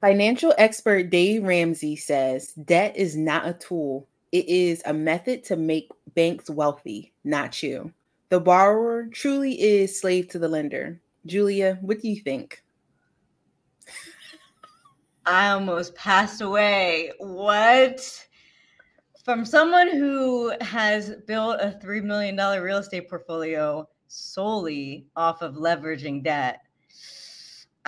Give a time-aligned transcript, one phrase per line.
[0.00, 5.56] Financial expert Dave Ramsey says debt is not a tool, it is a method to
[5.56, 7.92] make banks wealthy, not you.
[8.28, 11.00] The borrower truly is slave to the lender.
[11.26, 12.62] Julia, what do you think?
[15.26, 17.12] I almost passed away.
[17.18, 18.26] What?
[19.24, 26.22] From someone who has built a $3 million real estate portfolio solely off of leveraging
[26.22, 26.60] debt,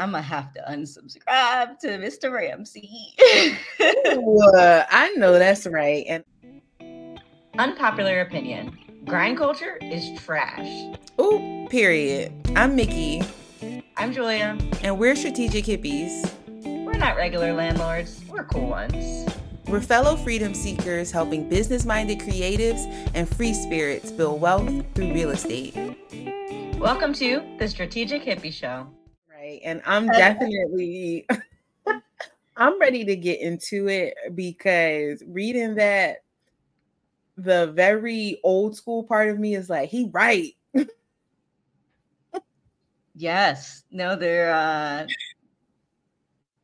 [0.00, 2.32] I'm gonna have to unsubscribe to Mr.
[2.32, 2.88] Ramsey.
[3.82, 6.06] Ooh, I know that's right.
[6.08, 7.20] And
[7.58, 10.96] unpopular opinion: grind culture is trash.
[11.20, 12.32] Ooh, period.
[12.56, 13.20] I'm Mickey.
[13.98, 14.56] I'm Julia.
[14.82, 16.32] And we're strategic hippies.
[16.64, 18.22] We're not regular landlords.
[18.27, 19.28] We're cool ones.
[19.66, 25.28] We're fellow freedom seekers helping business minded creatives and free spirits build wealth through real
[25.28, 25.74] estate.
[26.78, 28.86] Welcome to the Strategic Hippie Show
[29.40, 29.60] right.
[29.64, 31.26] And I'm definitely
[32.56, 36.19] I'm ready to get into it because reading that
[37.36, 40.52] the very old school part of me is like, he right.
[43.14, 43.84] yes.
[43.91, 45.06] No, there uh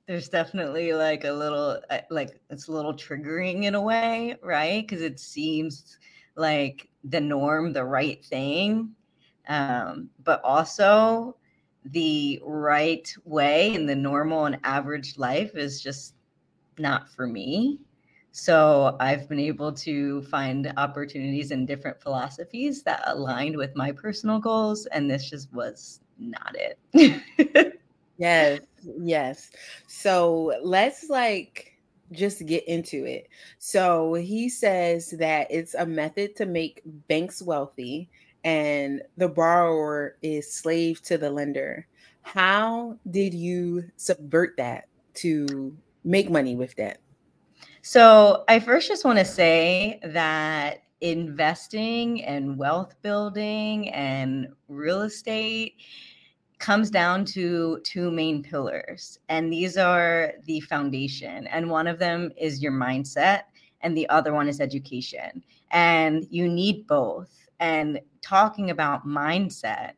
[0.06, 4.86] there's definitely like a little uh, like it's a little triggering in a way, right?
[4.86, 5.98] Because it seems
[6.36, 8.94] like the norm, the right thing.
[9.48, 11.36] Um, but also
[11.92, 16.15] the right way in the normal and average life is just
[16.79, 17.79] not for me.
[18.33, 24.39] So I've been able to find opportunities in different philosophies that aligned with my personal
[24.39, 24.87] goals.
[24.87, 27.81] And this just was not it.
[28.19, 28.61] yes.
[28.98, 29.51] Yes.
[29.87, 31.79] So let's like
[32.12, 33.29] just get into it.
[33.59, 38.11] So he says that it's a method to make banks wealthy
[38.47, 41.84] and the borrower is slave to the lender.
[42.22, 46.98] How did you subvert that to make money with that?
[47.83, 55.74] So, I first just want to say that investing and wealth building and real estate
[56.58, 62.30] comes down to two main pillars and these are the foundation and one of them
[62.39, 63.42] is your mindset
[63.83, 69.92] and the other one is education and you need both and talking about mindset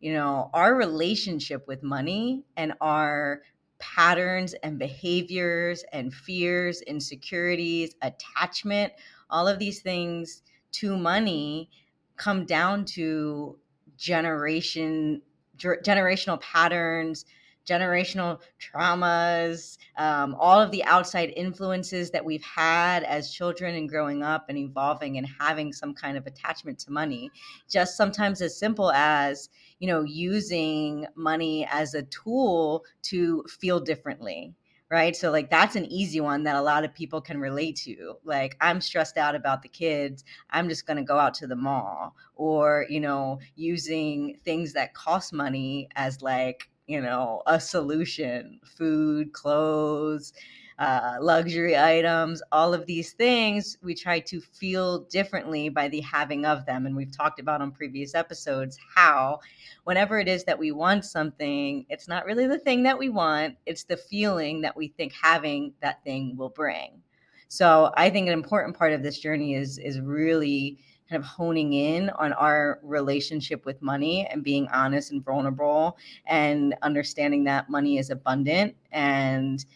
[0.00, 3.42] you know our relationship with money and our
[3.78, 8.92] patterns and behaviors and fears insecurities attachment
[9.30, 10.42] all of these things
[10.72, 11.70] to money
[12.16, 13.58] come down to
[13.96, 15.20] generation
[15.58, 17.24] generational patterns
[17.66, 24.22] generational traumas, um, all of the outside influences that we've had as children and growing
[24.22, 27.30] up and evolving and having some kind of attachment to money.
[27.70, 34.54] Just sometimes as simple as, you know, using money as a tool to feel differently
[34.90, 35.16] right?
[35.16, 38.14] So like that's an easy one that a lot of people can relate to.
[38.24, 41.56] Like I'm stressed out about the kids, I'm just going to go out to the
[41.56, 48.60] mall or, you know, using things that cost money as like you know, a solution
[48.64, 50.32] food, clothes,
[50.78, 56.44] uh, luxury items, all of these things, we try to feel differently by the having
[56.44, 56.84] of them.
[56.84, 59.40] And we've talked about on previous episodes how,
[59.84, 63.56] whenever it is that we want something, it's not really the thing that we want,
[63.64, 67.00] it's the feeling that we think having that thing will bring.
[67.48, 71.72] So I think an important part of this journey is is really kind of honing
[71.72, 75.96] in on our relationship with money and being honest and vulnerable
[76.26, 79.66] and understanding that money is abundant and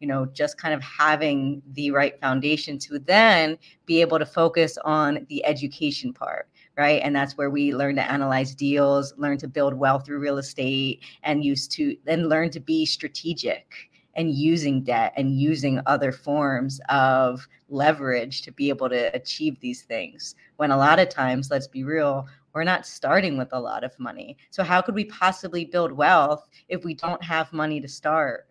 [0.00, 4.76] you know just kind of having the right foundation to then be able to focus
[4.84, 7.02] on the education part right?
[7.04, 11.02] And that's where we learn to analyze deals learn to build wealth through real estate
[11.22, 16.80] and use to then learn to be strategic and using debt and using other forms
[16.88, 20.34] of leverage to be able to achieve these things.
[20.56, 23.98] When a lot of times, let's be real, we're not starting with a lot of
[23.98, 24.36] money.
[24.50, 28.48] So, how could we possibly build wealth if we don't have money to start?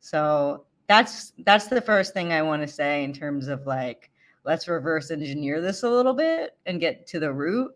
[0.00, 4.10] So, that's that's the first thing I want to say in terms of like
[4.44, 7.72] let's reverse engineer this a little bit and get to the root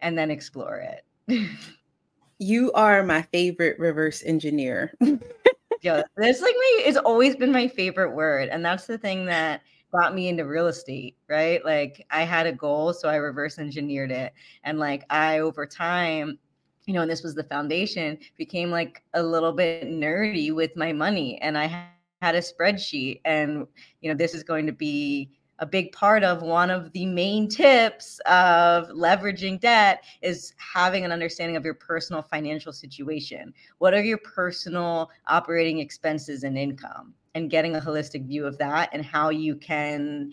[0.00, 1.04] and then explore it.
[2.38, 4.92] you are my favorite reverse engineer.
[5.80, 8.48] yeah, that's like my it's always been my favorite word.
[8.48, 9.62] And that's the thing that
[9.92, 11.64] got me into real estate, right?
[11.64, 14.32] Like I had a goal, so I reverse engineered it.
[14.64, 16.38] And like I over time,
[16.86, 20.92] you know, and this was the foundation, became like a little bit nerdy with my
[20.92, 21.38] money.
[21.42, 23.66] And I had a spreadsheet and
[24.00, 25.30] you know, this is going to be
[25.60, 31.12] a big part of one of the main tips of leveraging debt is having an
[31.12, 33.52] understanding of your personal financial situation.
[33.78, 37.14] What are your personal operating expenses and income?
[37.36, 40.32] And getting a holistic view of that and how you can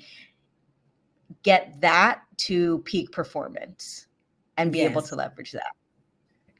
[1.43, 4.07] get that to peak performance
[4.57, 4.89] and be yes.
[4.89, 5.76] able to leverage that.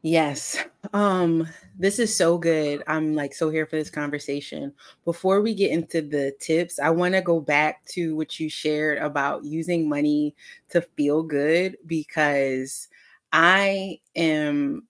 [0.07, 0.57] Yes.
[0.94, 2.81] Um this is so good.
[2.88, 4.74] I'm like so here for this conversation.
[5.06, 9.00] Before we get into the tips, I want to go back to what you shared
[9.00, 10.33] about using money
[10.69, 12.88] to feel good because
[13.33, 14.88] I am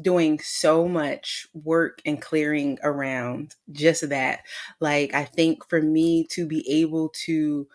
[0.00, 4.40] doing so much work and clearing around just that.
[4.80, 7.66] Like I think for me to be able to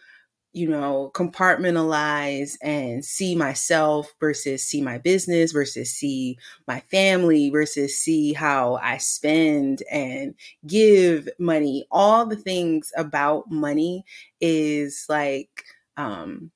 [0.53, 6.37] you know, compartmentalize and see myself versus see my business versus see
[6.67, 10.35] my family versus see how I spend and
[10.67, 11.85] give money.
[11.91, 14.03] All the things about money
[14.41, 15.63] is like
[15.97, 16.51] um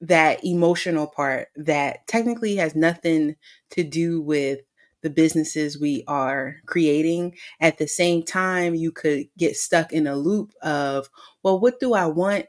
[0.00, 3.34] that emotional part that technically has nothing
[3.70, 4.60] to do with
[5.02, 7.34] the businesses we are creating.
[7.60, 11.08] At the same time, you could get stuck in a loop of,
[11.42, 12.46] well, what do I want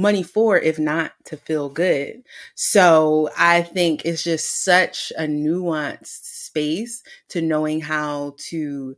[0.00, 2.22] money for if not to feel good.
[2.54, 8.96] So I think it's just such a nuanced space to knowing how to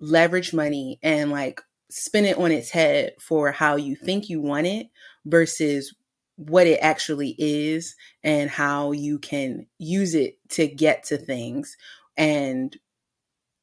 [0.00, 1.60] leverage money and like
[1.90, 4.86] spin it on its head for how you think you want it
[5.24, 5.94] versus
[6.36, 11.76] what it actually is and how you can use it to get to things
[12.16, 12.76] and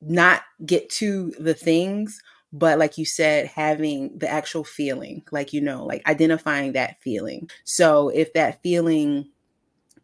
[0.02, 2.22] not get to the things
[2.54, 7.50] but like you said having the actual feeling like you know like identifying that feeling.
[7.64, 9.30] So if that feeling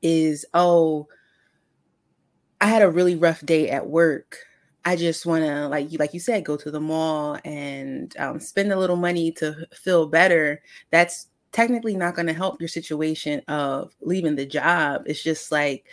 [0.02, 1.08] is oh
[2.62, 4.38] i had a really rough day at work.
[4.86, 8.40] I just want to like you like you said go to the mall and um,
[8.40, 10.62] spend a little money to feel better
[10.92, 15.04] that's technically not going to help your situation of leaving the job.
[15.06, 15.86] It's just like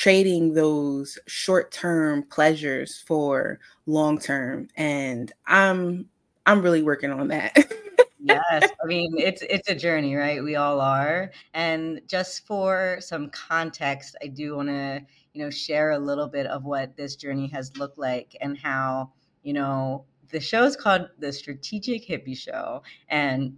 [0.00, 6.08] trading those short-term pleasures for long-term and i'm
[6.46, 7.54] i'm really working on that.
[8.22, 10.44] Yes i mean it's it's a journey right?
[10.44, 15.00] We all are and just for some context i do want to
[15.32, 19.10] you know share a little bit of what this journey has looked like and how
[19.42, 23.56] you know the show is called the strategic hippie show and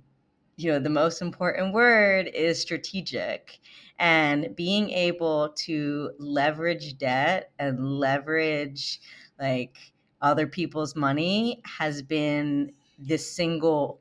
[0.56, 3.58] you know the most important word is strategic
[4.02, 9.00] and being able to leverage debt and leverage
[9.38, 9.76] like
[10.20, 14.00] other people's money has been the single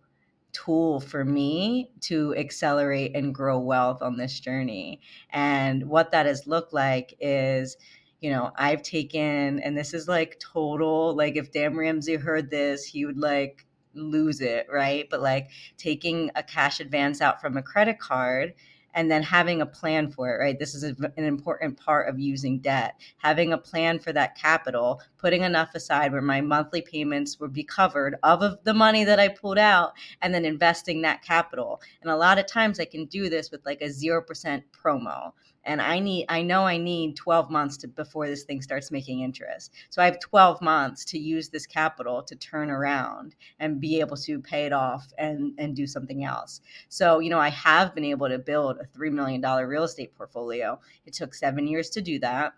[0.53, 5.00] tool for me to accelerate and grow wealth on this journey.
[5.30, 7.77] And what that has looked like is,
[8.21, 12.83] you know, I've taken, and this is like total, like if Dave Ramsey heard this,
[12.86, 15.06] he would like lose it, right?
[15.12, 18.56] But like taking a cash advance out from a credit card
[18.93, 20.59] and then having a plan for it, right?
[20.59, 22.99] This is a, an important part of using debt.
[23.17, 27.63] Having a plan for that capital, putting enough aside where my monthly payments would be
[27.63, 31.81] covered of, of the money that I pulled out, and then investing that capital.
[32.01, 35.31] And a lot of times I can do this with like a 0% promo
[35.63, 39.22] and i need i know i need 12 months to before this thing starts making
[39.22, 39.74] interest.
[39.90, 44.18] So i have 12 months to use this capital to turn around and be able
[44.18, 46.62] to pay it off and and do something else.
[46.90, 50.80] So you know i have been able to build a $3 million real estate portfolio.
[51.06, 52.54] It took seven years to do that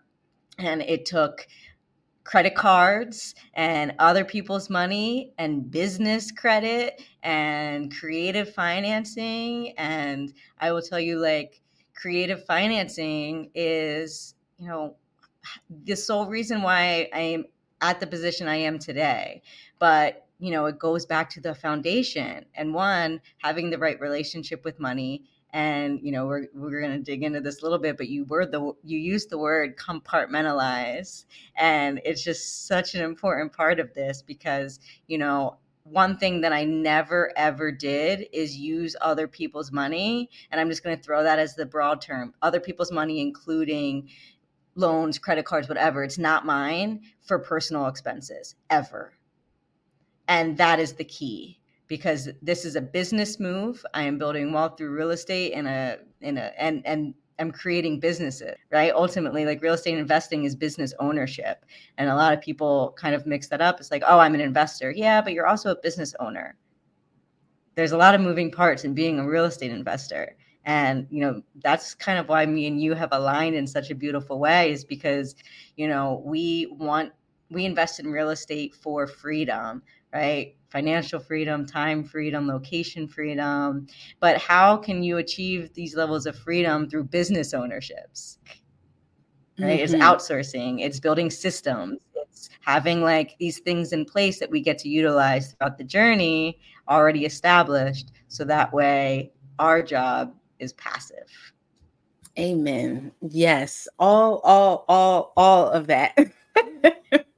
[0.58, 1.46] and it took
[2.24, 9.74] credit cards and other people's money and business credit and creative financing.
[9.76, 11.60] And i will tell you like
[11.94, 14.96] creative financing is, you know,
[15.84, 17.44] the sole reason why I am
[17.80, 19.42] at the position I am today.
[19.78, 24.64] But, you know, it goes back to the foundation and one, having the right relationship
[24.64, 25.24] with money.
[25.52, 28.24] And, you know, we're, we're going to dig into this a little bit, but you
[28.24, 31.26] were the, you used the word compartmentalize.
[31.56, 36.52] And it's just such an important part of this because, you know, one thing that
[36.52, 40.30] I never ever did is use other people's money.
[40.50, 44.08] And I'm just going to throw that as the broad term other people's money, including
[44.74, 46.02] loans, credit cards, whatever.
[46.02, 49.12] It's not mine for personal expenses ever.
[50.26, 53.84] And that is the key because this is a business move.
[53.92, 58.00] I am building wealth through real estate in a in a and and am creating
[58.00, 58.92] businesses, right?
[58.94, 61.64] Ultimately, like real estate investing is business ownership.
[61.98, 63.80] And a lot of people kind of mix that up.
[63.80, 64.90] It's like, oh, I'm an investor.
[64.90, 66.56] Yeah, but you're also a business owner.
[67.74, 70.36] There's a lot of moving parts in being a real estate investor.
[70.64, 73.94] And, you know, that's kind of why me and you have aligned in such a
[73.94, 75.34] beautiful way is because,
[75.76, 77.12] you know, we want,
[77.50, 79.82] we invest in real estate for freedom,
[80.14, 80.54] right?
[80.70, 83.86] Financial freedom, time freedom, location freedom.
[84.20, 88.38] But how can you achieve these levels of freedom through business ownerships?
[89.58, 89.80] Right?
[89.80, 89.94] Mm-hmm.
[89.94, 94.78] It's outsourcing, it's building systems, it's having like these things in place that we get
[94.78, 98.12] to utilize throughout the journey already established.
[98.28, 101.28] So that way our job is passive.
[102.36, 103.12] Amen.
[103.20, 103.86] Yes.
[104.00, 106.16] All, all, all, all of that.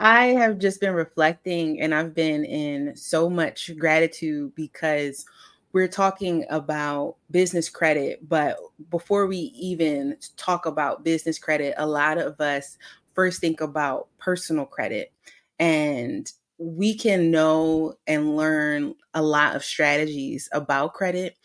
[0.00, 5.26] I have just been reflecting and I've been in so much gratitude because
[5.74, 8.26] we're talking about business credit.
[8.28, 8.58] But
[8.90, 12.78] before we even talk about business credit, a lot of us
[13.14, 15.12] first think about personal credit.
[15.58, 21.36] And we can know and learn a lot of strategies about credit.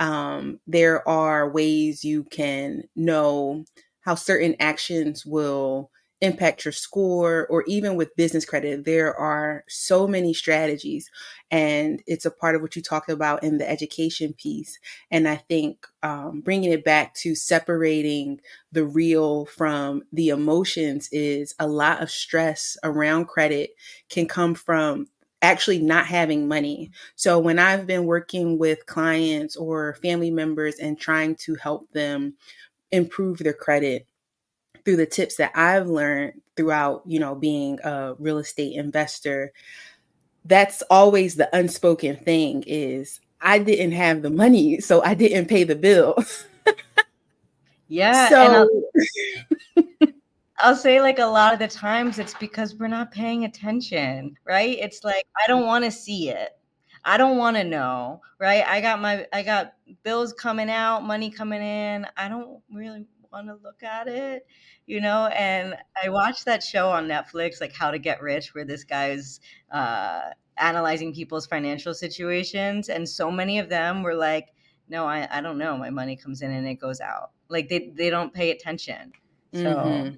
[0.00, 3.64] Um, there are ways you can know
[4.00, 10.06] how certain actions will impact your score or even with business credit there are so
[10.06, 11.10] many strategies
[11.50, 14.78] and it's a part of what you talked about in the education piece
[15.10, 18.40] and i think um, bringing it back to separating
[18.72, 23.70] the real from the emotions is a lot of stress around credit
[24.08, 25.06] can come from
[25.42, 26.90] actually not having money.
[27.14, 32.34] So when I've been working with clients or family members and trying to help them
[32.90, 34.07] improve their credit,
[34.88, 39.52] through the tips that I've learned throughout, you know, being a real estate investor,
[40.46, 45.64] that's always the unspoken thing is I didn't have the money, so I didn't pay
[45.64, 46.16] the bill.
[47.88, 48.28] yeah.
[48.30, 48.66] So
[49.76, 50.06] I'll,
[50.60, 54.78] I'll say like a lot of the times it's because we're not paying attention, right?
[54.80, 56.52] It's like I don't want to see it.
[57.04, 58.66] I don't want to know, right?
[58.66, 62.06] I got my I got bills coming out, money coming in.
[62.16, 63.04] I don't really
[63.46, 64.46] want to look at it,
[64.86, 65.26] you know?
[65.26, 69.40] And I watched that show on Netflix, like How to Get Rich, where this guy's
[69.72, 70.22] uh,
[70.56, 72.88] analyzing people's financial situations.
[72.88, 74.48] And so many of them were like,
[74.88, 75.76] no, I, I don't know.
[75.76, 77.30] My money comes in and it goes out.
[77.48, 79.12] Like they, they don't pay attention.
[79.52, 80.14] So, mm-hmm.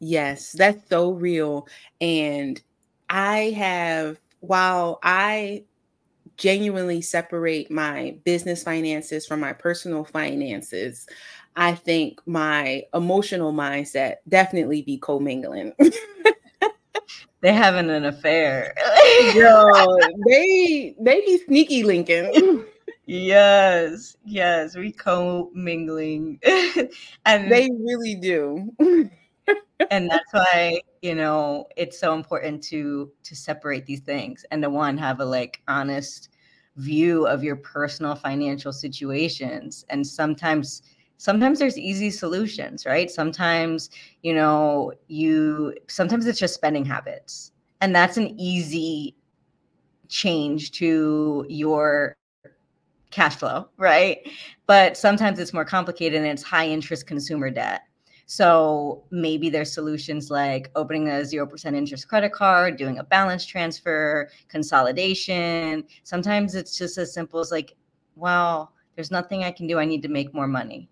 [0.00, 1.66] yes, that's so real.
[2.00, 2.60] And
[3.08, 5.64] I have, while I
[6.36, 11.06] genuinely separate my business finances from my personal finances,
[11.58, 15.72] I think my emotional mindset definitely be commingling.
[17.40, 18.74] They're having an affair.
[19.34, 19.96] Yo,
[20.28, 22.64] they they be sneaky linking.
[23.06, 26.38] yes, yes, we co-mingling.
[27.26, 28.72] and they really do.
[29.90, 34.70] and that's why, you know, it's so important to to separate these things and to
[34.70, 36.28] one have a like honest
[36.76, 39.84] view of your personal financial situations.
[39.90, 40.82] And sometimes
[41.18, 43.10] sometimes there's easy solutions, right?
[43.10, 43.90] Sometimes,
[44.22, 47.52] you know, you sometimes it's just spending habits.
[47.80, 49.14] And that's an easy
[50.08, 52.16] change to your
[53.10, 54.18] cash flow, right?
[54.66, 57.82] But sometimes it's more complicated and it's high interest consumer debt.
[58.30, 64.28] So maybe there's solutions like opening a 0% interest credit card, doing a balance transfer,
[64.48, 65.84] consolidation.
[66.02, 67.74] Sometimes it's just as simple as like,
[68.16, 69.78] well, there's nothing I can do.
[69.78, 70.90] I need to make more money.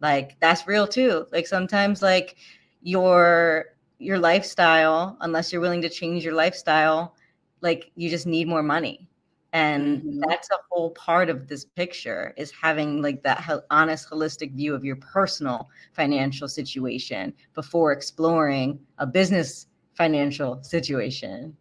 [0.00, 1.26] Like that's real too.
[1.32, 2.36] Like sometimes like
[2.82, 3.66] your
[3.98, 7.16] your lifestyle, unless you're willing to change your lifestyle,
[7.60, 9.08] like you just need more money.
[9.52, 10.20] And mm-hmm.
[10.28, 14.84] that's a whole part of this picture is having like that honest holistic view of
[14.84, 21.56] your personal financial situation before exploring a business financial situation.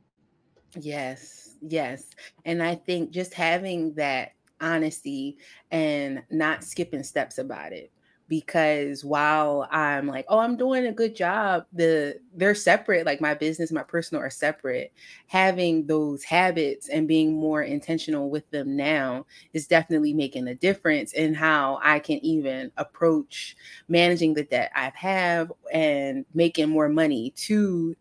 [0.79, 2.11] Yes, yes.
[2.45, 5.37] And I think just having that honesty
[5.71, 7.91] and not skipping steps about it
[8.27, 13.33] because while I'm like, oh, I'm doing a good job, the they're separate, like my
[13.33, 14.91] business, my personal are separate.
[15.27, 21.13] Having those habits and being more intentional with them now is definitely making a difference
[21.13, 23.55] in how I can even approach
[23.87, 27.95] managing the debt I have and making more money to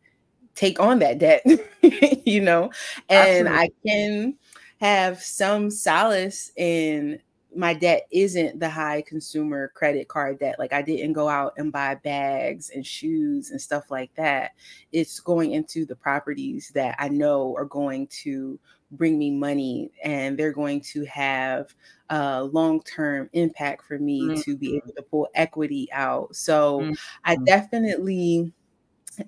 [0.54, 1.44] take on that debt,
[2.26, 2.70] you know,
[3.08, 3.58] and Absolutely.
[3.58, 4.34] I can
[4.80, 7.20] have some solace in
[7.56, 10.58] my debt isn't the high consumer credit card debt.
[10.58, 14.52] Like I didn't go out and buy bags and shoes and stuff like that.
[14.92, 18.58] It's going into the properties that I know are going to
[18.92, 21.74] bring me money and they're going to have
[22.10, 24.40] a long-term impact for me mm-hmm.
[24.42, 26.36] to be able to pull equity out.
[26.36, 26.92] So mm-hmm.
[27.24, 28.52] I definitely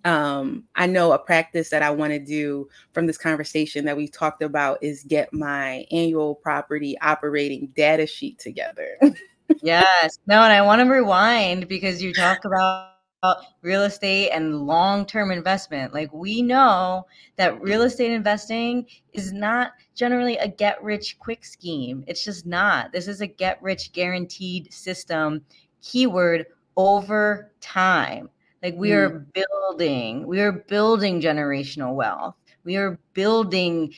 [0.05, 4.09] um, I know a practice that I want to do from this conversation that we
[4.09, 8.99] talked about is get my annual property operating data sheet together.
[9.63, 10.19] yes.
[10.27, 12.93] No, and I want to rewind because you talk about
[13.63, 15.93] real estate and long-term investment.
[15.93, 22.05] Like we know that real estate investing is not generally a get rich quick scheme.
[22.07, 22.93] It's just not.
[22.93, 25.45] This is a get rich guaranteed system.
[25.83, 28.31] Keyword over time.
[28.63, 28.97] Like we mm.
[28.97, 32.35] are building, we are building generational wealth.
[32.65, 33.95] We are building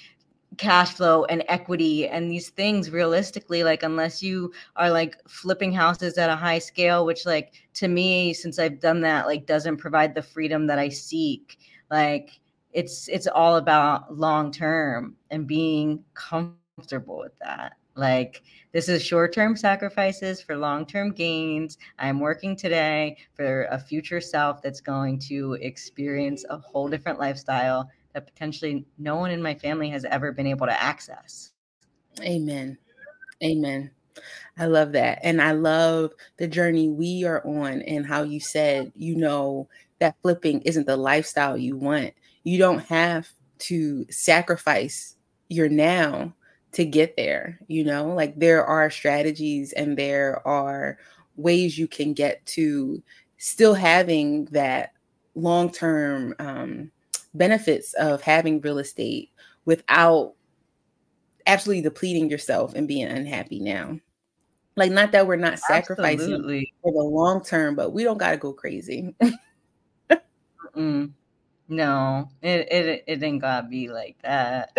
[0.57, 6.19] cash flow and equity and these things realistically like unless you are like flipping houses
[6.19, 10.15] at a high scale which like to me since i've done that like doesn't provide
[10.15, 11.59] the freedom that i seek
[11.91, 12.41] like
[12.73, 18.43] it's it's all about long term and being comfortable with that like
[18.73, 24.81] this is short-term sacrifices for long-term gains i'm working today for a future self that's
[24.81, 30.05] going to experience a whole different lifestyle that potentially no one in my family has
[30.05, 31.53] ever been able to access.
[32.21, 32.77] Amen.
[33.43, 33.91] Amen.
[34.59, 35.21] I love that.
[35.23, 39.69] And I love the journey we are on and how you said, you know,
[40.01, 42.13] that flipping isn't the lifestyle you want.
[42.43, 43.29] You don't have
[43.61, 45.17] to sacrifice
[45.49, 46.35] your now
[46.73, 48.15] to get there, you know?
[48.15, 50.99] Like there are strategies and there are
[51.37, 53.03] ways you can get to
[53.39, 54.93] still having that
[55.35, 56.91] long-term um
[57.35, 59.31] benefits of having real estate
[59.65, 60.35] without
[61.47, 63.99] absolutely depleting yourself and being unhappy now.
[64.77, 66.73] Like, not that we're not sacrificing Absolutely.
[66.83, 69.15] for the long term, but we don't got to go crazy.
[71.71, 74.73] No, it, it it didn't gotta be like that.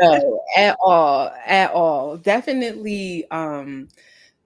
[0.00, 2.16] no, at all, at all.
[2.16, 3.86] Definitely, um,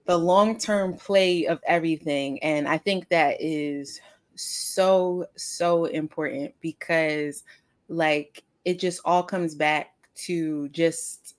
[0.07, 4.01] the long term play of everything, and I think that is
[4.35, 7.43] so so important because
[7.89, 9.95] like it just all comes back
[10.27, 11.37] to just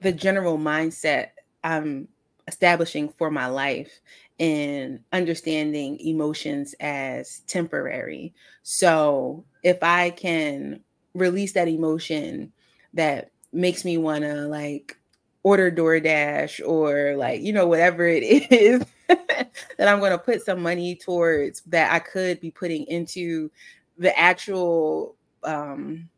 [0.00, 1.28] the general mindset
[1.64, 2.08] I'm
[2.48, 4.00] establishing for my life
[4.38, 8.34] and understanding emotions as temporary.
[8.62, 10.80] So if I can
[11.14, 12.52] release that emotion
[12.94, 14.98] that makes me want to like
[15.42, 20.60] order DoorDash or like, you know, whatever it is that I'm going to put some
[20.60, 23.50] money towards that I could be putting into
[23.98, 26.08] the actual um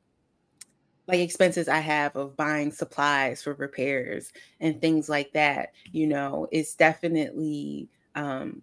[1.07, 6.49] like expenses I have of buying supplies for repairs and things like that, you know,
[6.53, 8.63] it's definitely um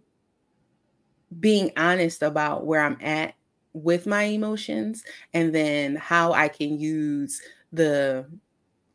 [1.39, 3.35] being honest about where I'm at
[3.73, 7.41] with my emotions and then how I can use
[7.73, 8.25] the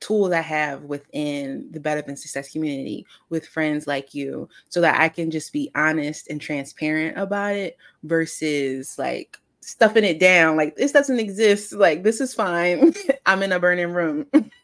[0.00, 5.00] tools I have within the Better Than Success community with friends like you so that
[5.00, 10.74] I can just be honest and transparent about it versus like stuffing it down like
[10.76, 12.94] this doesn't exist like this is fine
[13.26, 14.26] I'm in a burning room.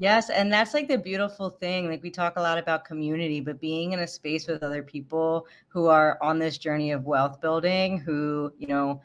[0.00, 1.88] Yes, and that's like the beautiful thing.
[1.88, 5.46] Like we talk a lot about community, but being in a space with other people
[5.66, 9.00] who are on this journey of wealth building, who, you know,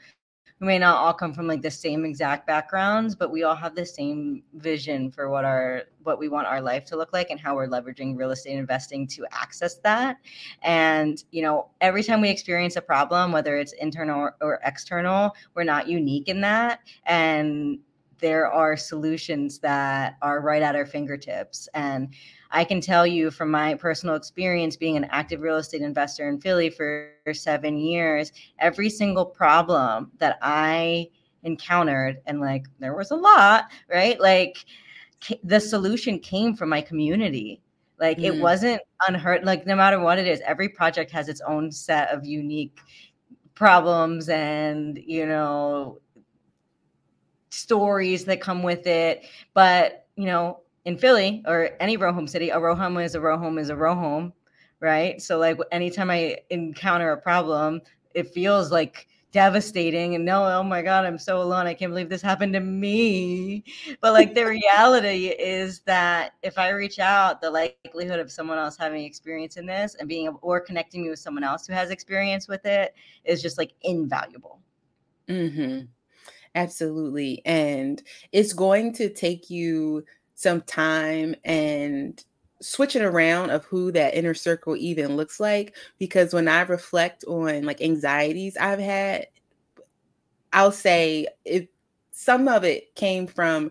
[0.60, 3.76] we may not all come from like the same exact backgrounds but we all have
[3.76, 7.40] the same vision for what our what we want our life to look like and
[7.40, 10.18] how we're leveraging real estate investing to access that
[10.62, 15.36] and you know every time we experience a problem whether it's internal or, or external
[15.56, 17.80] we're not unique in that and
[18.24, 22.08] there are solutions that are right at our fingertips and
[22.52, 26.40] I can tell you from my personal experience being an active real estate investor in
[26.40, 31.10] Philly for seven years, every single problem that I
[31.42, 34.22] encountered, and like there was a lot, right?
[34.22, 34.64] Like
[35.44, 37.60] the solution came from my community.
[38.00, 38.26] Like mm.
[38.26, 42.10] it wasn't unheard, like no matter what it is, every project has its own set
[42.10, 42.78] of unique
[43.56, 46.00] problems and, you know,
[47.54, 49.26] stories that come with it.
[49.54, 53.22] But, you know, in Philly or any row home city, a row home is a
[53.22, 54.34] row home is a row home,
[54.80, 55.22] right?
[55.22, 57.82] So like anytime I encounter a problem,
[58.14, 61.66] it feels like devastating and no, oh my God, I'm so alone.
[61.66, 63.64] I can't believe this happened to me.
[64.02, 68.78] But like the reality is that if I reach out, the likelihood of someone else
[68.78, 72.48] having experience in this and being or connecting me with someone else who has experience
[72.48, 72.94] with it
[73.26, 74.60] is just like invaluable.
[75.28, 75.86] Mm-hmm.
[76.56, 77.42] Absolutely.
[77.46, 80.04] And it's going to take you
[80.36, 82.24] some time and
[82.62, 87.64] switching around of who that inner circle even looks like because when i reflect on
[87.64, 89.28] like anxieties i've had
[90.54, 91.70] i'll say it
[92.12, 93.70] some of it came from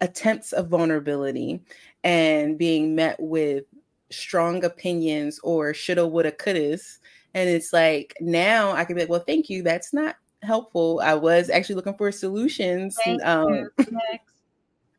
[0.00, 1.60] attempts of vulnerability
[2.02, 3.64] and being met with
[4.10, 6.98] strong opinions or shoulda woulda couldas
[7.34, 11.14] and it's like now i can be like well thank you that's not helpful i
[11.14, 13.68] was actually looking for solutions um,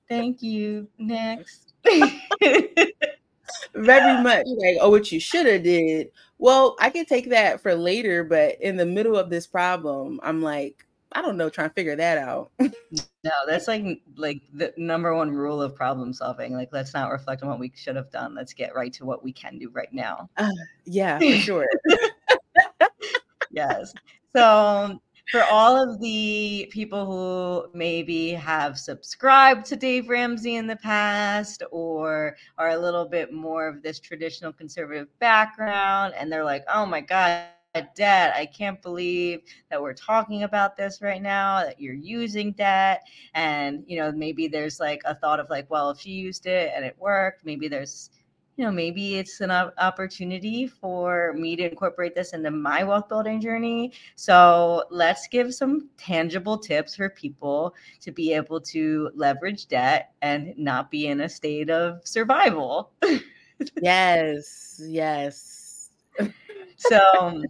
[0.07, 0.87] Thank you.
[0.99, 1.73] Next.
[3.73, 7.75] Very much like, oh, what you should have did well, I can take that for
[7.75, 11.73] later, but in the middle of this problem, I'm like, I don't know, trying to
[11.73, 12.51] figure that out.
[12.59, 16.53] no, that's like like the number one rule of problem solving.
[16.53, 18.35] Like, let's not reflect on what we should have done.
[18.35, 20.29] Let's get right to what we can do right now.
[20.35, 20.49] Uh,
[20.83, 21.67] yeah, for sure.
[23.49, 23.93] yes.
[24.35, 24.99] So
[25.31, 31.63] for all of the people who maybe have subscribed to Dave Ramsey in the past
[31.71, 36.85] or are a little bit more of this traditional conservative background and they're like, oh
[36.85, 37.45] my God,
[37.95, 38.33] debt.
[38.35, 43.01] I can't believe that we're talking about this right now, that you're using debt.
[43.33, 46.71] And, you know, maybe there's like a thought of like, well, if she used it
[46.75, 48.09] and it worked, maybe there's
[48.57, 53.41] you know, maybe it's an opportunity for me to incorporate this into my wealth building
[53.41, 53.91] journey.
[54.15, 60.53] So let's give some tangible tips for people to be able to leverage debt and
[60.57, 62.91] not be in a state of survival.
[63.81, 65.89] yes, yes.
[66.77, 67.43] so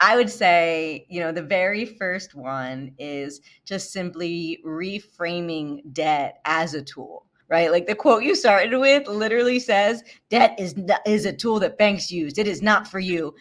[0.00, 6.74] I would say, you know, the very first one is just simply reframing debt as
[6.74, 7.70] a tool right?
[7.70, 10.74] Like the quote you started with literally says, "Debt is
[11.06, 12.38] is a tool that banks use.
[12.38, 13.34] It is not for you."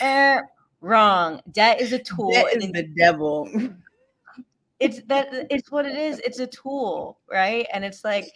[0.00, 0.40] Eh,
[0.80, 1.40] wrong.
[1.52, 2.32] Debt is a tool.
[2.32, 3.48] Debt is the devil.
[4.78, 5.28] It's that.
[5.50, 6.18] It's what it is.
[6.18, 7.66] It's a tool, right?
[7.72, 8.26] And it's like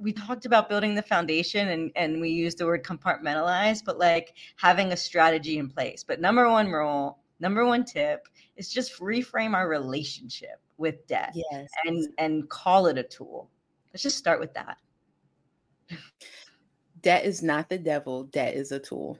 [0.00, 4.34] we talked about building the foundation and, and we used the word compartmentalize, but like
[4.56, 6.02] having a strategy in place.
[6.02, 11.68] But number one rule, number one tip is just reframe our relationship with debt yes.
[11.84, 13.50] and and call it a tool
[13.92, 14.78] Let's just start with that.
[17.02, 19.18] Debt is not the devil, debt is a tool.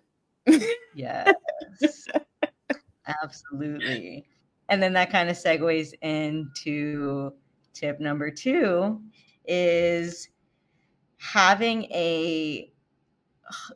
[0.95, 1.35] yes.
[3.23, 4.27] Absolutely.
[4.69, 7.33] And then that kind of segues into
[7.73, 9.01] tip number two
[9.47, 10.29] is
[11.19, 12.71] having a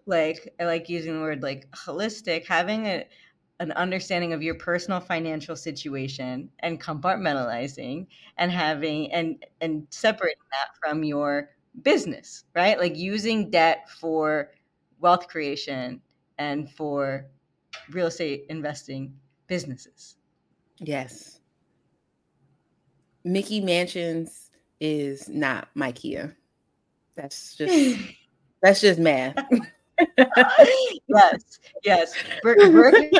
[0.06, 3.04] like I like using the word like holistic, having a
[3.60, 8.06] an understanding of your personal financial situation and compartmentalizing
[8.38, 11.50] and having and and separating that from your
[11.82, 12.78] business right?
[12.78, 14.50] Like using debt for
[15.00, 16.00] wealth creation
[16.38, 17.26] and for
[17.90, 19.14] real estate investing
[19.46, 20.16] businesses.
[20.78, 21.40] Yes.
[23.24, 26.36] Mickey mansions is not my kia
[27.14, 27.98] that's just
[28.62, 29.36] that's just math
[31.08, 32.14] yes, yes.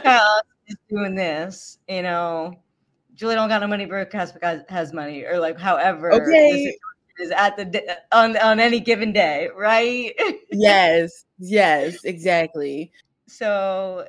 [0.04, 1.78] House is doing this.
[1.88, 2.54] You know,
[3.14, 3.88] Julie don't got no money.
[4.12, 4.32] House
[4.68, 6.12] has money, or like however.
[6.12, 6.76] Okay.
[7.16, 10.12] Is at the on on any given day, right?
[10.50, 12.90] yes, yes, exactly.
[13.28, 14.08] So,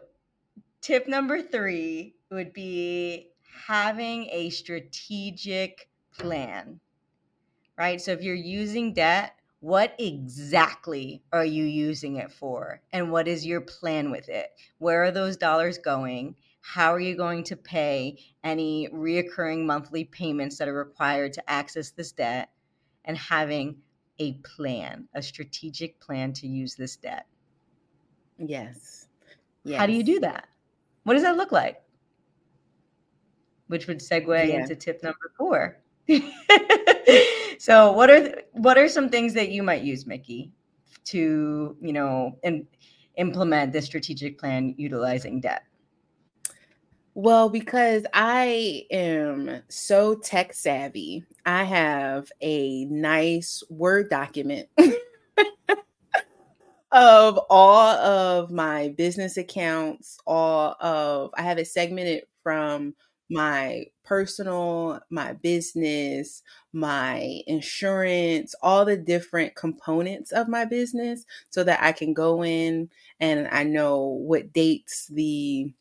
[0.82, 3.30] tip number three would be
[3.68, 6.80] having a strategic plan,
[7.78, 8.02] right?
[8.02, 12.84] So, if you're using debt, what exactly are you using it for?
[12.94, 14.52] And what is your plan with it?
[14.78, 16.36] Where are those dollars going?
[16.62, 21.90] How are you going to pay any reoccurring monthly payments that are required to access
[21.90, 22.52] this debt?
[23.06, 23.78] And having
[24.20, 27.26] a plan, a strategic plan to use this debt.
[28.38, 29.08] Yes.
[29.64, 29.80] yes.
[29.80, 30.48] How do you do that?
[31.06, 31.82] What does that look like?
[33.66, 34.62] Which would segue yeah.
[34.62, 35.80] into tip number four.
[37.58, 40.52] so what are what are some things that you might use mickey
[41.04, 42.66] to you know and
[43.18, 45.64] implement the strategic plan utilizing debt?
[47.14, 54.68] Well because i am so tech savvy i have a nice word document
[56.92, 62.94] of all of my business accounts all of i have it segmented from
[63.30, 71.82] my personal, my business, my insurance, all the different components of my business so that
[71.82, 75.74] I can go in and I know what dates the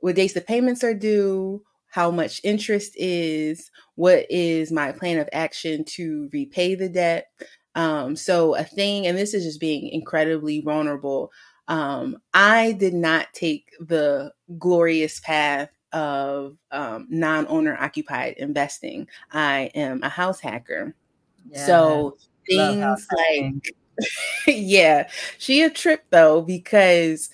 [0.00, 5.28] what dates the payments are due, how much interest is, what is my plan of
[5.32, 7.28] action to repay the debt.
[7.74, 11.32] Um, so a thing, and this is just being incredibly vulnerable.
[11.68, 19.06] Um, I did not take the glorious path of um, non owner occupied investing.
[19.32, 20.94] I am a house hacker.
[21.48, 23.74] Yeah, so things like,
[24.46, 27.30] yeah, she a trip though, because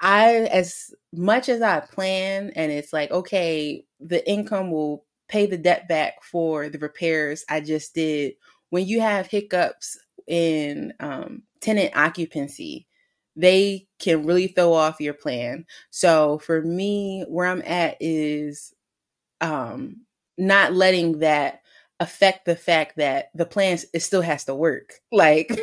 [0.00, 5.58] I, as much as I plan, and it's like, okay, the income will pay the
[5.58, 8.34] debt back for the repairs I just did.
[8.70, 12.87] When you have hiccups in um, tenant occupancy,
[13.38, 15.64] they can really throw off your plan.
[15.90, 18.74] So for me, where I'm at is
[19.40, 20.02] um,
[20.36, 21.62] not letting that
[22.00, 24.94] affect the fact that the plan it still has to work.
[25.12, 25.56] Like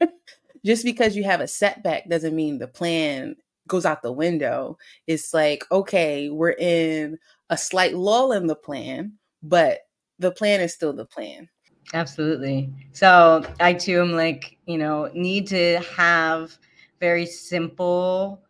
[0.64, 3.36] just because you have a setback doesn't mean the plan
[3.68, 4.76] goes out the window.
[5.06, 9.80] It's like, okay, we're in a slight lull in the plan, but
[10.18, 11.48] the plan is still the plan.
[11.94, 12.70] Absolutely.
[12.92, 16.58] So I too am like, you know, need to have
[17.04, 18.42] very simple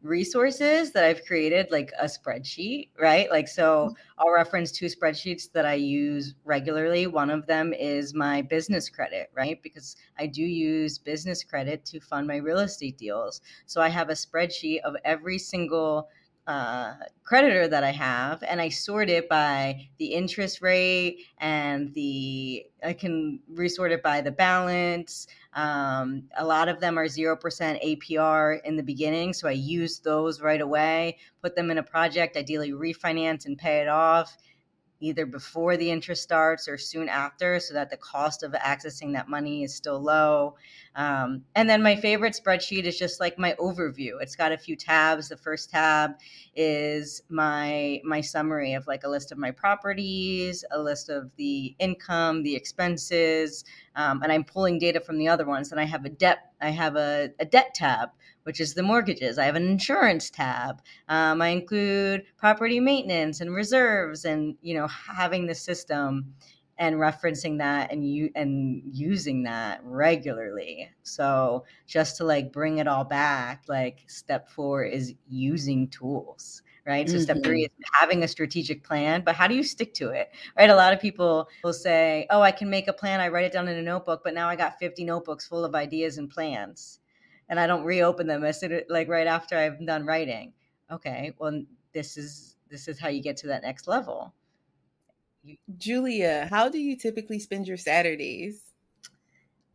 [0.00, 3.30] resources that I've created, like a spreadsheet, right?
[3.30, 3.94] Like, so mm-hmm.
[4.18, 7.06] I'll reference two spreadsheets that I use regularly.
[7.06, 9.62] One of them is my business credit, right?
[9.62, 13.42] Because I do use business credit to fund my real estate deals.
[13.66, 16.08] So I have a spreadsheet of every single
[16.48, 22.64] uh, creditor that I have, and I sort it by the interest rate and the
[22.82, 25.26] I can resort it by the balance.
[25.52, 29.98] Um, a lot of them are zero percent APR in the beginning, so I use
[29.98, 31.18] those right away.
[31.42, 34.36] Put them in a project, ideally refinance and pay it off
[35.00, 39.28] either before the interest starts or soon after so that the cost of accessing that
[39.28, 40.56] money is still low.
[40.96, 44.20] Um, and then my favorite spreadsheet is just like my overview.
[44.20, 45.28] It's got a few tabs.
[45.28, 46.12] The first tab
[46.56, 51.74] is my my summary of like a list of my properties, a list of the
[51.78, 55.70] income, the expenses, um, and I'm pulling data from the other ones.
[55.70, 58.10] And I have a debt I have a, a debt tab
[58.48, 59.36] which is the mortgages.
[59.36, 60.80] I have an insurance tab.
[61.06, 66.32] Um, I include property maintenance and reserves, and you know having the system
[66.78, 70.88] and referencing that and you and using that regularly.
[71.02, 77.06] So just to like bring it all back, like step four is using tools right?
[77.06, 77.22] So mm-hmm.
[77.24, 77.82] step three mm-hmm.
[77.82, 80.70] is having a strategic plan, but how do you stick to it, right?
[80.70, 83.20] A lot of people will say, "Oh, I can make a plan.
[83.20, 85.74] I write it down in a notebook, but now I got 50 notebooks full of
[85.74, 86.97] ideas and plans."
[87.48, 90.52] And I don't reopen them as soon like right after I've done writing.
[90.90, 94.34] Okay, well this is this is how you get to that next level.
[95.78, 98.67] Julia, how do you typically spend your Saturdays?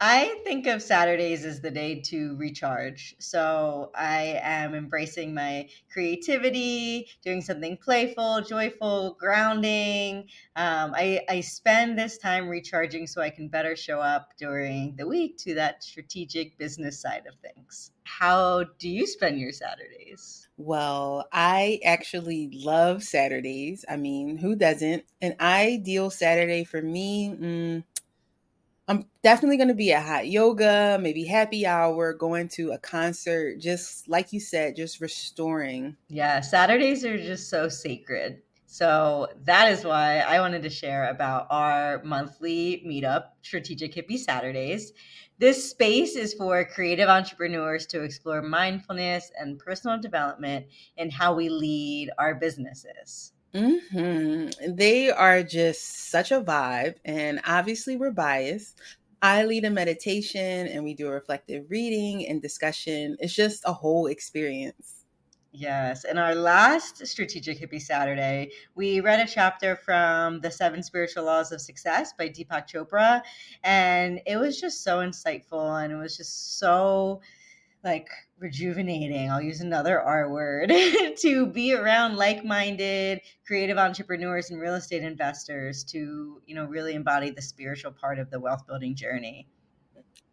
[0.05, 3.15] I think of Saturdays as the day to recharge.
[3.19, 10.25] So I am embracing my creativity, doing something playful, joyful, grounding.
[10.57, 15.07] Um, I, I spend this time recharging so I can better show up during the
[15.07, 17.91] week to that strategic business side of things.
[18.03, 20.49] How do you spend your Saturdays?
[20.57, 23.85] Well, I actually love Saturdays.
[23.89, 25.05] I mean, who doesn't?
[25.21, 27.29] An ideal Saturday for me.
[27.29, 27.83] Mm,
[28.87, 33.59] I'm definitely going to be at hot yoga, maybe happy hour, going to a concert,
[33.59, 35.95] just like you said, just restoring.
[36.09, 38.41] Yeah, Saturdays are just so sacred.
[38.65, 44.91] So that is why I wanted to share about our monthly meetup, Strategic Hippie Saturdays.
[45.37, 50.65] This space is for creative entrepreneurs to explore mindfulness and personal development
[50.97, 53.33] in how we lead our businesses.
[53.53, 54.75] Mm-hmm.
[54.75, 58.79] They are just such a vibe, and obviously we're biased.
[59.21, 63.15] I lead a meditation, and we do a reflective reading and discussion.
[63.19, 65.03] It's just a whole experience.
[65.55, 66.03] Yes.
[66.03, 71.51] And our last Strategic Hippie Saturday, we read a chapter from The Seven Spiritual Laws
[71.51, 73.21] of Success by Deepak Chopra.
[73.63, 77.21] And it was just so insightful and it was just so
[77.83, 78.09] like
[78.43, 80.69] rejuvenating i'll use another r word
[81.17, 87.31] to be around like-minded creative entrepreneurs and real estate investors to you know really embody
[87.31, 89.47] the spiritual part of the wealth building journey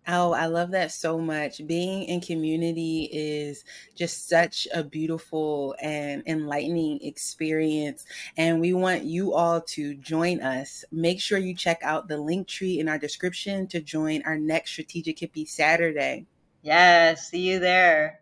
[0.08, 1.64] Oh, I love that so much.
[1.66, 8.06] Being in community is just such a beautiful and enlightening experience.
[8.36, 10.84] And we want you all to join us.
[10.90, 14.72] Make sure you check out the link tree in our description to join our next
[14.72, 16.26] Strategic Hippie Saturday.
[16.62, 18.20] Yes, see you there.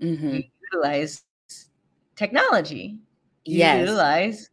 [0.00, 0.40] Mm-hmm.
[0.72, 1.22] utilize
[2.16, 2.98] technology.
[3.44, 3.80] You yes.
[3.80, 4.50] utilize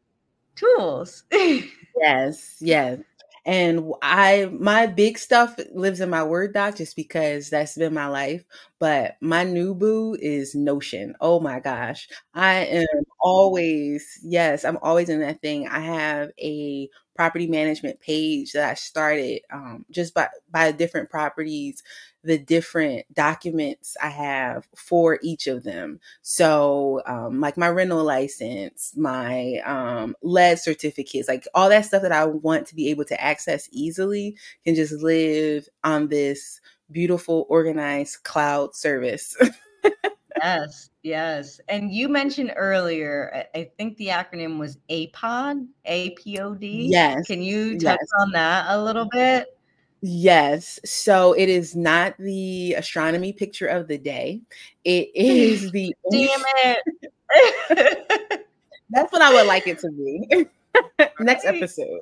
[0.55, 1.23] tools.
[1.31, 2.99] yes, yes.
[3.45, 8.07] And I my big stuff lives in my Word doc just because that's been my
[8.07, 8.43] life.
[8.79, 11.15] But my new boo is Notion.
[11.21, 12.09] Oh my gosh.
[12.33, 15.67] I am always, yes, I'm always in that thing.
[15.67, 21.83] I have a property management page that I started um, just by by different properties
[22.27, 26.01] the different documents I have for each of them.
[26.21, 32.11] So, um, like my rental license, my um, lead certificates, like all that stuff that
[32.11, 34.35] I want to be able to access easily
[34.65, 36.59] can just live on this
[36.91, 39.37] beautiful, organized cloud service.
[40.43, 41.61] yes, yes.
[41.69, 46.89] And you mentioned earlier, I think the acronym was APOD, A P O D.
[46.91, 47.25] Yes.
[47.25, 48.09] Can you touch yes.
[48.19, 49.56] on that a little bit?
[50.01, 50.79] Yes.
[50.85, 54.41] So it is not the astronomy picture of the day.
[54.83, 56.83] It is the Damn it.
[58.89, 60.45] That's what I would like it to be.
[61.19, 62.01] Next episode.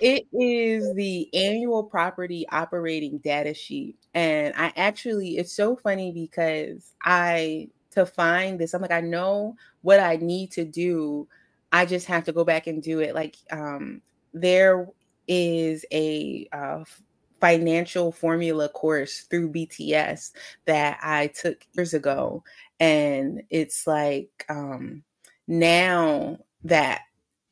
[0.00, 3.96] it is the annual property operating data sheet.
[4.14, 9.56] And I actually, it's so funny because I, to find this, I'm like, I know
[9.82, 11.26] what I need to do.
[11.72, 13.14] I just have to go back and do it.
[13.14, 14.02] Like, um,
[14.40, 14.88] there
[15.26, 16.84] is a uh,
[17.40, 20.32] financial formula course through BTS
[20.66, 22.44] that I took years ago.
[22.80, 25.02] And it's like um,
[25.48, 27.02] now that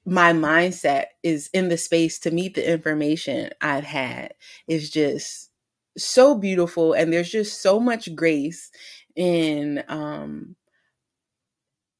[0.07, 4.35] my mindset is in the space to meet the information I've had
[4.68, 5.51] is just
[5.97, 6.92] so beautiful.
[6.92, 8.70] And there's just so much grace
[9.16, 10.57] in um,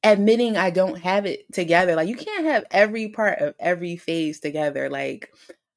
[0.05, 1.95] admitting I don't have it together.
[1.97, 4.89] Like you can't have every part of every phase together.
[4.89, 5.31] Like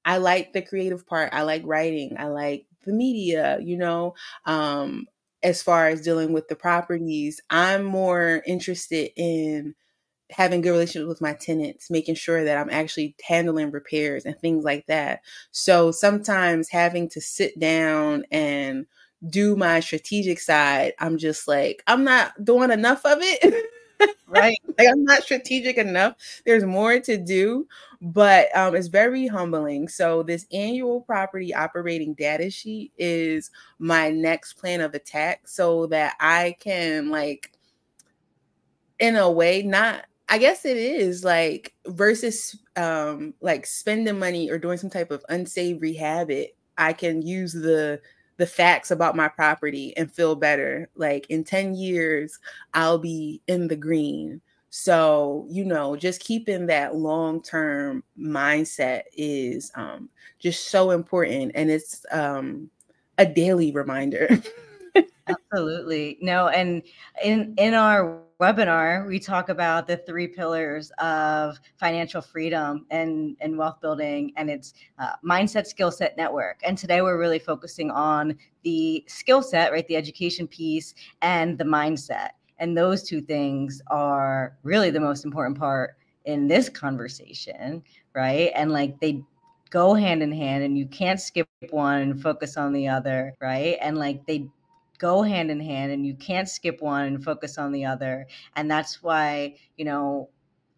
[0.04, 1.30] I like the creative part.
[1.34, 2.16] I like writing.
[2.18, 4.14] I like the media, you know.
[4.46, 5.06] Um
[5.42, 9.74] as far as dealing with the properties, I'm more interested in
[10.30, 14.64] having good relationships with my tenants, making sure that I'm actually handling repairs and things
[14.64, 15.20] like that.
[15.52, 18.86] So sometimes having to sit down and
[19.30, 23.64] do my strategic side, I'm just like, I'm not doing enough of it.
[24.26, 24.58] right?
[24.78, 26.14] like I'm not strategic enough.
[26.44, 27.66] There's more to do,
[28.00, 29.88] but um, it's very humbling.
[29.88, 36.14] So this annual property operating data sheet is my next plan of attack, so that
[36.20, 37.52] I can like,
[38.98, 40.04] in a way, not.
[40.30, 45.24] I guess it is like versus um like spending money or doing some type of
[45.30, 46.54] unsavory habit.
[46.76, 48.00] I can use the
[48.38, 50.88] the facts about my property and feel better.
[50.94, 52.38] Like in 10 years,
[52.72, 54.40] I'll be in the green.
[54.70, 61.52] So, you know, just keeping that long term mindset is um, just so important.
[61.54, 62.70] And it's um,
[63.18, 64.40] a daily reminder.
[65.26, 66.18] Absolutely.
[66.20, 66.82] No, and
[67.22, 73.58] in in our webinar, we talk about the three pillars of financial freedom and, and
[73.58, 76.60] wealth building, and it's uh, mindset, skill set, network.
[76.62, 79.86] And today we're really focusing on the skill set, right?
[79.88, 82.30] The education piece and the mindset.
[82.58, 87.82] And those two things are really the most important part in this conversation,
[88.14, 88.52] right?
[88.54, 89.22] And like they
[89.70, 93.78] go hand in hand and you can't skip one and focus on the other, right?
[93.80, 94.48] And like they
[94.98, 98.26] go hand in hand and you can't skip one and focus on the other.
[98.56, 100.30] And that's why, you know,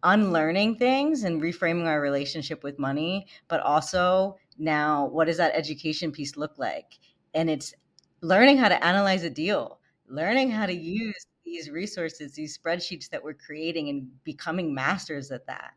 [0.03, 6.11] unlearning things and reframing our relationship with money, but also now what does that education
[6.11, 6.99] piece look like?
[7.33, 7.73] And it's
[8.21, 13.23] learning how to analyze a deal, learning how to use these resources, these spreadsheets that
[13.23, 15.73] we're creating and becoming masters at that,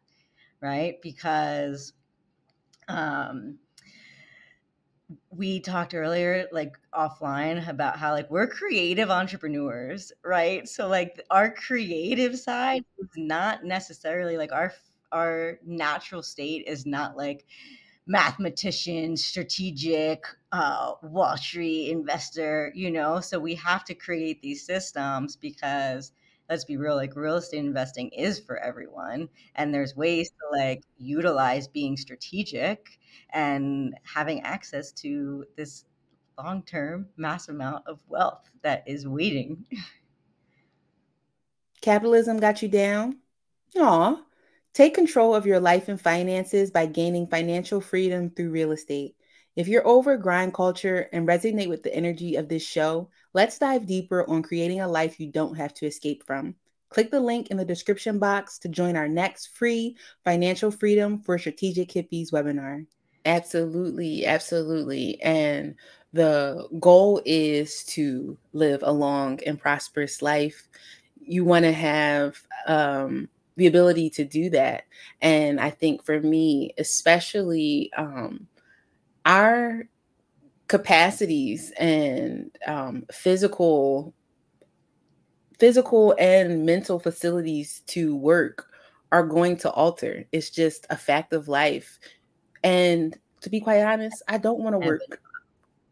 [0.61, 1.01] right?
[1.03, 1.93] Because
[2.89, 3.59] um
[5.37, 10.69] we talked earlier like offline about how like we're creative entrepreneurs right?
[10.69, 14.73] So like our creative side is not necessarily like our
[15.13, 17.47] our natural state is not like
[18.07, 23.21] mathematician strategic uh, wall street investor you know?
[23.21, 26.13] So we have to create these systems because
[26.49, 30.83] let's be real like real estate investing is for everyone and there's ways to like
[30.99, 32.99] utilize being strategic
[33.31, 35.85] and having access to this
[36.39, 39.65] long-term mass amount of wealth that is waiting.
[41.81, 43.19] Capitalism got you down?
[43.77, 44.21] Aw.
[44.73, 49.17] take control of your life and finances by gaining financial freedom through real estate
[49.57, 53.87] if you're over grind culture and resonate with the energy of this show, let's dive
[53.87, 56.55] deeper on creating a life you don't have to escape from.
[56.89, 61.39] Click the link in the description box to join our next free Financial Freedom for
[61.39, 62.87] Strategic Hippies webinar.
[63.27, 65.21] Absolutely, absolutely.
[65.23, 65.77] And
[66.13, 70.69] the goal is to live a long and prosperous life.
[71.21, 74.85] You want to have um, the ability to do that.
[75.21, 78.47] And I think for me, especially, um,
[79.25, 79.89] our
[80.69, 84.15] capacities and um, physical
[85.59, 88.67] physical and mental facilities to work
[89.13, 90.25] are going to alter.
[90.33, 92.01] It's just a fact of life.
[92.65, 95.21] And to be quite honest i don't want to work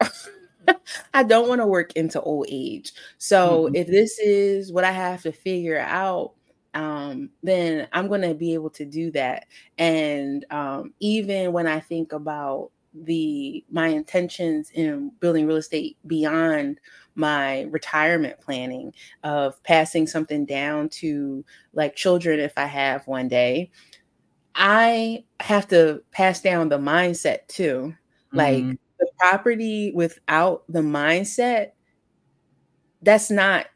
[1.15, 2.93] i don't want to work into old age.
[3.19, 3.77] So mm-hmm.
[3.77, 6.33] if this is what i have to figure out
[6.75, 9.47] um, then i'm going to be able to do that.
[9.77, 16.79] And um, even when i think about the my intentions in building real estate beyond
[17.15, 23.71] my retirement planning of passing something down to like children if I have one day,
[24.55, 27.95] I have to pass down the mindset too.
[28.35, 28.37] Mm-hmm.
[28.37, 31.73] Like the property without the mindset,
[33.03, 33.67] that's not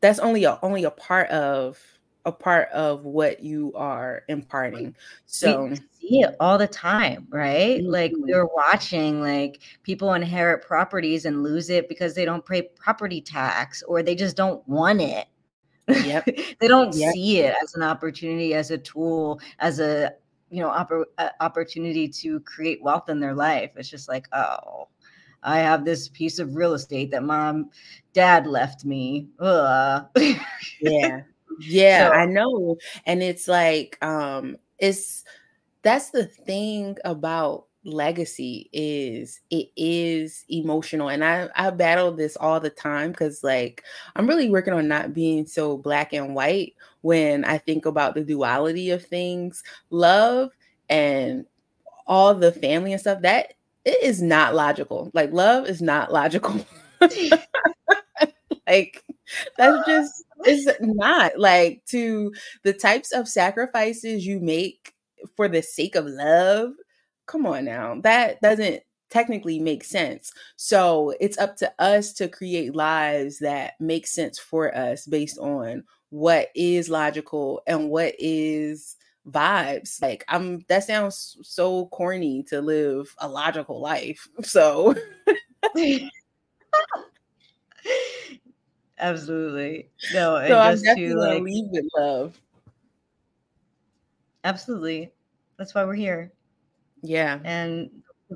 [0.00, 1.78] that's only a only a part of
[2.24, 4.94] a part of what you are imparting.
[5.26, 7.80] So we see it all the time, right?
[7.80, 7.90] Mm-hmm.
[7.90, 12.62] Like we were watching like people inherit properties and lose it because they don't pay
[12.62, 15.26] property tax or they just don't want it.
[15.88, 16.28] Yep.
[16.60, 17.12] they don't yep.
[17.14, 20.12] see it as an opportunity, as a tool, as a
[20.50, 23.70] you know oppor- uh, opportunity to create wealth in their life.
[23.76, 24.88] It's just like, oh,
[25.42, 27.70] I have this piece of real estate that mom,
[28.12, 29.28] dad left me.
[29.40, 31.22] yeah.
[31.66, 32.76] Yeah, so, I know.
[33.06, 35.24] And it's like um it's
[35.82, 42.60] that's the thing about legacy is it is emotional and i i battle this all
[42.60, 43.82] the time because like
[44.16, 48.22] i'm really working on not being so black and white when i think about the
[48.22, 50.50] duality of things love
[50.90, 51.46] and
[52.06, 53.54] all the family and stuff that
[53.84, 56.54] it is not logical like love is not logical
[58.66, 59.04] like
[59.58, 64.94] that's just it's not like to the types of sacrifices you make
[65.36, 66.72] for the sake of love.
[67.26, 68.00] Come on now.
[68.02, 70.32] That doesn't technically make sense.
[70.56, 75.84] So it's up to us to create lives that make sense for us based on
[76.10, 78.96] what is logical and what is
[79.28, 80.00] vibes.
[80.00, 84.28] Like I'm that sounds so corny to live a logical life.
[84.42, 84.94] So
[89.00, 89.88] Absolutely.
[90.12, 92.40] No, so I'm definitely to, like, leave with love.
[94.44, 95.10] Absolutely.
[95.56, 96.32] That's why we're here.
[97.02, 97.40] Yeah.
[97.44, 97.90] And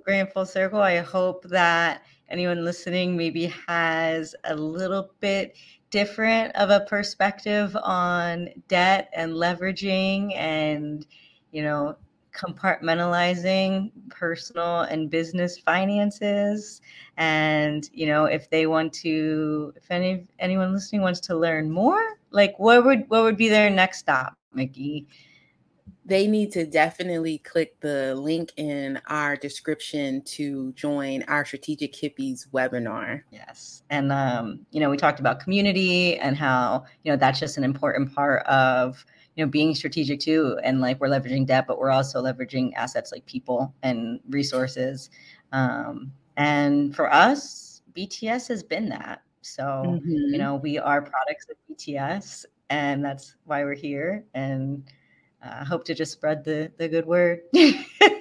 [0.05, 0.81] grand full circle.
[0.81, 5.57] I hope that anyone listening maybe has a little bit
[5.91, 11.07] different of a perspective on debt and leveraging and
[11.53, 11.97] you know
[12.35, 16.81] compartmentalizing personal and business finances.
[17.17, 22.19] And you know if they want to if any anyone listening wants to learn more
[22.31, 25.07] like what would what would be their next stop mickey?
[26.07, 32.47] They need to definitely click the link in our description to join our strategic hippies
[32.51, 33.23] webinar.
[33.31, 33.85] Yes.
[33.91, 37.65] And um you know we talked about community and how you know that's just an
[37.65, 39.07] important part of
[39.37, 43.13] you know being strategic too and like we're leveraging debt but we're also leveraging assets
[43.13, 45.11] like people and resources
[45.53, 50.11] um, and for us bts has been that so mm-hmm.
[50.11, 54.85] you know we are products of bts and that's why we're here and
[55.43, 57.41] I uh, hope to just spread the the good word.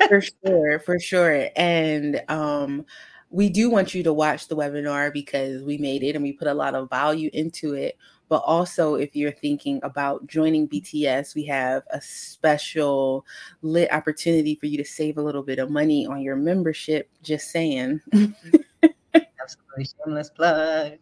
[0.10, 1.48] for sure, for sure.
[1.56, 2.86] And um,
[3.30, 6.48] we do want you to watch the webinar because we made it and we put
[6.48, 7.98] a lot of value into it.
[8.34, 13.28] But also, if you're thinking about joining BTS, we have a special
[13.62, 17.12] lit opportunity for you to save a little bit of money on your membership.
[17.22, 18.02] Just saying.
[18.12, 20.94] Absolutely shameless plug.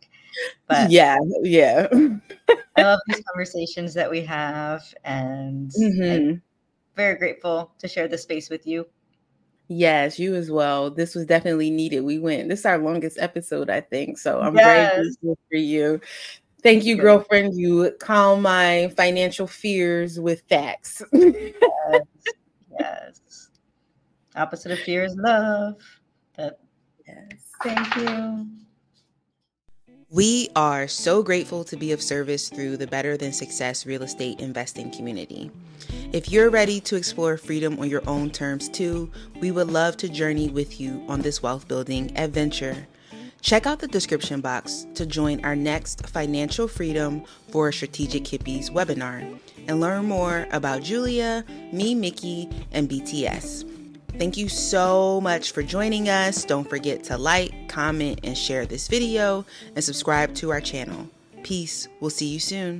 [0.67, 1.87] But yeah, yeah.
[2.75, 6.33] I love these conversations that we have, and mm-hmm.
[6.97, 8.85] very grateful to share the space with you.
[9.69, 10.91] Yes, you as well.
[10.91, 12.01] This was definitely needed.
[12.01, 12.49] We went.
[12.49, 14.17] This is our longest episode, I think.
[14.17, 14.65] So I'm yes.
[14.65, 16.01] very grateful for you.
[16.63, 17.55] Thank you, girlfriend.
[17.55, 21.01] You calm my financial fears with facts.
[21.13, 22.01] yes.
[22.79, 23.49] yes.
[24.35, 25.75] Opposite of fear is love.
[26.37, 26.59] But
[27.07, 27.51] yes.
[27.63, 28.47] Thank you.
[30.13, 34.41] We are so grateful to be of service through the Better Than Success real estate
[34.41, 35.49] investing community.
[36.11, 39.09] If you're ready to explore freedom on your own terms too,
[39.39, 42.87] we would love to journey with you on this wealth building adventure.
[43.41, 49.37] Check out the description box to join our next Financial Freedom for Strategic Hippies webinar
[49.67, 53.67] and learn more about Julia, me, Mickey, and BTS.
[54.19, 56.45] Thank you so much for joining us.
[56.45, 59.43] Don't forget to like, comment, and share this video
[59.75, 61.09] and subscribe to our channel.
[61.41, 61.87] Peace.
[61.99, 62.79] We'll see you soon.